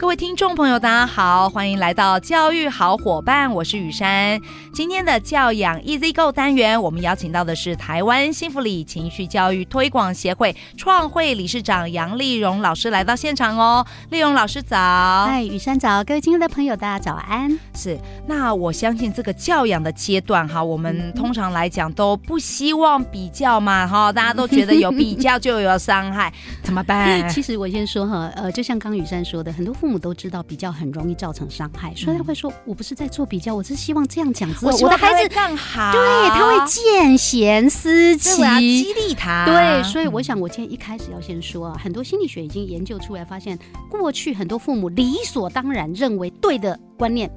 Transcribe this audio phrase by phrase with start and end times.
[0.00, 4.40] 各位听众朋友，大家好，欢迎来到教育好伙伴，我是雨珊。
[4.72, 13.84] 今天的教养 Easy Go 单元，我们邀请到的是台湾幸福里情绪教育推广协会创会理事长杨丽荣老师来到现场哦。
[14.08, 14.74] 丽荣老师早，
[15.26, 17.50] 嗨，雨珊早，各位亲爱的朋友，大家早安。
[17.74, 26.32] 是，那我相信这个教养的阶段哈，我们通常来讲都不希望比较嘛哈， 大家都觉得有比较就有伤害，
[26.64, 27.28] 怎么办？
[27.28, 39.44] 其实我先说哈，呃，就像刚雨珊说的，很多父母都知道比较很容易造成伤害，所以他会说：“我不是在做比较，我是希望这样讲之后，我的孩子更好。”对，他会见贤思齐，激励他。
[39.46, 43.58] 对，所以我想，我今天一开始要先说啊，很多心理学已经研究出来，发现
[43.90, 47.30] 过去很多父母理所当然认为对的观念。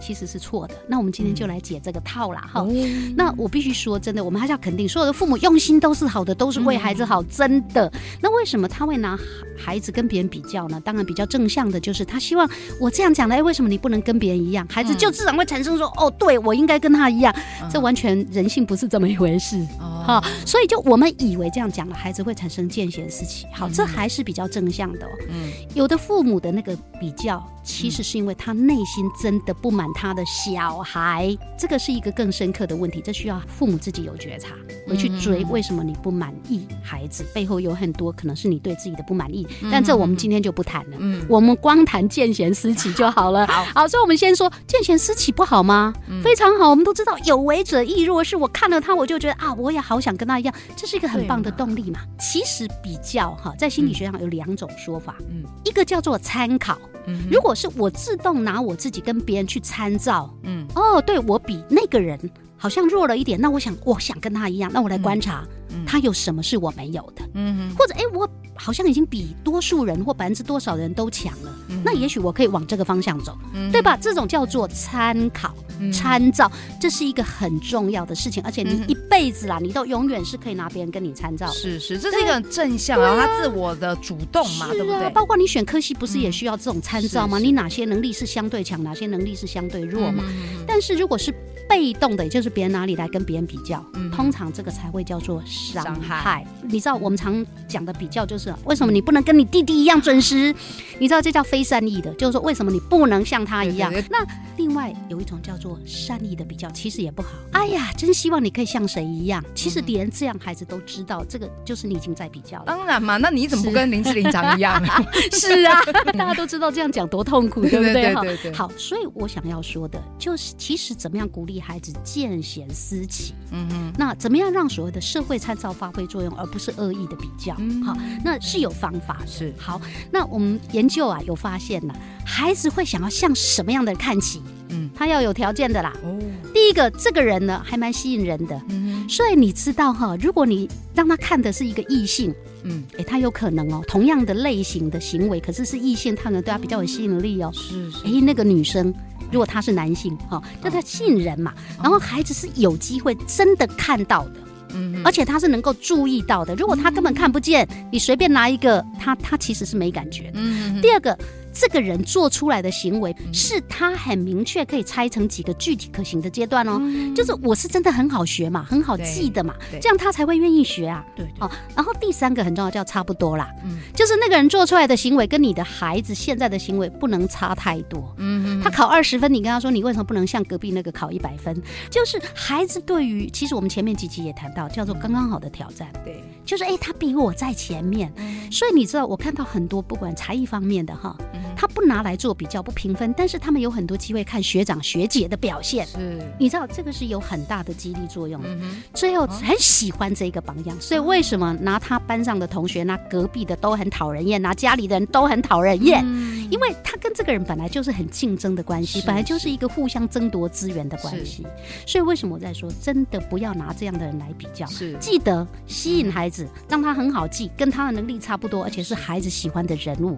[0.00, 2.66] 其实是错的，那我们今天就来解这个套啦哈。
[2.68, 7.92] 嗯、那我必须说，真的，我们还是要肯定，所有的父母用心都是好的，都是为孩子好，真的。
[8.20, 9.18] 那为什么他会拿
[9.56, 10.80] 孩子跟别人比较呢？
[10.84, 12.48] 当然，比较正向的就是他希望
[12.80, 14.66] 我这样讲的，哎，为什么你不能跟别人一样？
[14.70, 17.34] 孩子就自然会产生说，哦，对，我应该跟他一样。
[17.70, 19.56] 这完全人性不是这么一回事。
[20.04, 23.46] 好，所以就我们以为这样讲了，孩子会产生见贤思齐。
[23.52, 25.10] 好，这还是比较正向的哦。
[25.28, 33.00] 嗯，有的父母的那个比较，其实是因为他内心真的不满他的小孩，这个是一个更深刻的问题。
[33.04, 34.50] 这需要父母自己有觉察，
[34.88, 39.46] 回去追为什么你不满意孩子，背后有很多可能是你对自己的不满意。
[39.70, 43.46] 但这我们今天就不谈了，嗯，我们光谈见贤思齐就好了。
[43.46, 45.92] 好，好，所以我们先说见贤思齐不好吗？
[46.22, 49.89] 非常好，我们都知道有为者亦若是，我看了他，我就觉得啊，我也好。
[49.90, 51.98] 好想跟他一样，这是一个很棒的动力嘛。
[52.16, 62.16] 其实比较哈，在心理学上有两种说法，嗯，一个叫做参考，嗯，如果是我自动拿我自己跟别人去参照，嗯，哦，对我比那个人
[62.56, 65.44] 好像弱了一点，那我想我想跟他一样，那我来观察
[65.84, 71.52] 他有什么是我没有的，嗯，或者哎，我好像已经比多数人或百分之多少人都强了，
[71.84, 73.36] 那也许我可以往这个方向走，
[73.72, 73.96] 对吧？
[73.96, 75.52] 这种叫做参考。
[75.92, 81.46] 参照，这是一个很重要的事情，而且你一辈子啦，你都永远是可以拿别人跟你参照。
[81.50, 85.10] 是是，这是一个很正向，然后他自我的主动嘛，对不对？
[85.10, 87.38] 包括你选科系，不是也需要这种参照吗？
[87.38, 90.24] 你哪些能力是相对强，哪些能力是相对弱嘛？
[90.66, 91.32] 但是如果是
[91.70, 93.82] 被动的，也就是别人哪里来跟别人比较，
[94.12, 96.44] 通常这个才会叫做伤害。
[96.62, 100.54] 你知道我们常讲的比较，就是为什么你不能跟你弟弟一样准时？
[100.98, 103.92] 你知道这叫非善意的，就是说为什么你不能像他一样？
[104.10, 104.26] 那
[104.56, 105.78] 另外有一种叫做。
[105.86, 107.28] 善意的比较其实也不好。
[107.52, 109.44] 哎呀，真希望你可以像谁一样。
[109.54, 112.64] 其实连这样孩子都知道，这个就是你已经在比较了。
[112.66, 115.04] 当然嘛，那你怎么不跟林志玲长一样啊？
[115.32, 115.80] 是啊，
[116.16, 117.92] 大家都知道这样讲多痛苦，对不对？
[117.92, 118.52] 对对对。
[118.52, 123.34] 好，所以我想要说的就是，其实怎么样鼓励孩子见贤思齐？
[123.52, 123.92] 嗯嗯。
[123.98, 127.54] 那怎么样让所谓的社会参照发挥作用，而不是恶意的比较？
[127.84, 129.26] 好，那是有方法的。
[129.26, 129.52] 是。
[129.58, 131.94] 好，那我们研究啊，有发现呢，
[132.24, 134.42] 孩子会想要向什么样的人看齐？
[134.70, 135.92] 嗯，他要有条件的啦。
[136.04, 136.18] 哦，
[136.54, 138.60] 第一个，这个人呢还蛮吸引人的。
[138.68, 142.32] 嗯哼，所以你知道哈，如果你让他看的是一个异性，
[142.62, 147.50] 嗯，哎，他有可能哦，同样的类型的行为，可是是异性，他可能对他比较有吸引力哦。
[147.52, 148.06] 是是。
[148.06, 148.94] 哎，那个女生，
[149.30, 151.52] 如果他是男性，哈，叫他吸引人嘛。
[151.82, 154.40] 然后孩子是有机会真的看到的，
[154.74, 156.54] 嗯，而且他是能够注意到的。
[156.54, 160.34] 如果他根本看不见，你随便拿一个，他他其实是没感觉的。
[160.34, 160.80] 嗯。
[160.80, 161.18] 第二个。
[161.60, 166.80] 这个人做出来的行为，是他很明确可以拆成几个具体可行的阶段哦。
[167.14, 171.04] 就是我是真的很好学嘛，很好记的嘛，这样他才会愿意学啊。
[171.14, 173.46] 对，哦，然后第三个很重要，叫差不多啦。
[173.62, 178.14] 嗯，就是那个人做出来的行为跟你的孩子现在的行为不能差太多。
[178.16, 181.54] 嗯，他考二十分，你跟他说，你为什么不能像隔壁那个考一百分？
[181.90, 185.88] 就是孩子对于，其实我们前面几集也谈到，叫做刚刚好的挑战。
[186.04, 188.10] 对，就是哎，他比我在前面，
[188.50, 191.16] 所以你知道，我看到很多不管才艺方面的哈。
[191.60, 195.86] 他不拿来做比较不评分，但是他们有很多机会看学长学姐的表现。
[195.86, 198.40] 是，你知道这个是有很大的激励作用。
[198.42, 206.02] 嗯，最后很喜欢这个榜样，所以为什么拿他班上的同学，拿隔壁的都很讨人厌，拿家里的人都很讨人厌？
[206.02, 211.46] 嗯，因为他跟这个人本来就是很竞争的关系，本来就是一个互相争夺资源的关系。
[211.86, 214.64] 所以为什么我在说，真的不要拿这样的人来比较？
[214.64, 220.16] 是，记得吸引孩子，让他很好记，跟他的能力差不多，而且是孩子喜欢的人物。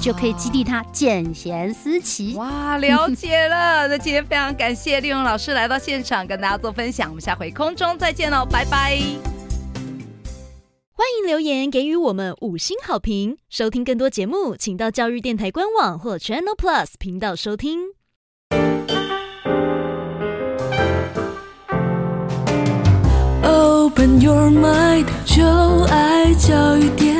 [0.00, 2.34] 就可以激励他见贤思齐。
[2.34, 3.86] 哇了解了。
[3.88, 8.98] 那今天非常感谢利用老师来到现场跟大家做分享我们下回空中再见喽拜拜。
[10.92, 18.00] 欢迎留言给予我们五星好评收听更多节目请到教育电台官网或 channel plus 频道收听。
[23.42, 25.44] Open your mind 就
[25.86, 27.19] 爱教育电